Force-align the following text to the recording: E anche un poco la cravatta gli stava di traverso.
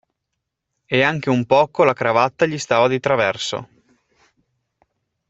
E 0.87 1.03
anche 1.03 1.29
un 1.29 1.45
poco 1.45 1.83
la 1.83 1.93
cravatta 1.93 2.47
gli 2.47 2.57
stava 2.57 2.87
di 2.87 2.99
traverso. 2.99 3.67